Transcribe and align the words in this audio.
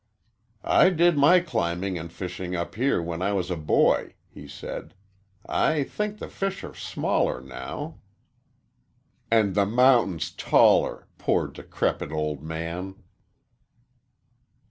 "I 0.63 0.89
did 0.89 1.15
my 1.15 1.41
climbing 1.41 1.99
and 1.99 2.11
fishing 2.11 2.55
up 2.55 2.73
here 2.73 3.03
when 3.03 3.21
I 3.21 3.33
was 3.33 3.51
a 3.51 3.55
boy," 3.55 4.15
he 4.31 4.47
said. 4.47 4.95
"I 5.45 5.83
think 5.83 6.17
the 6.17 6.27
fish 6.27 6.63
are 6.63 6.73
smaller 6.73 7.39
now" 7.39 7.99
"And 9.29 9.53
the 9.53 9.67
mountains 9.67 10.31
taller 10.31 11.07
poor, 11.19 11.45
decrepit 11.49 12.11
old 12.11 12.41
man!" 12.41 12.95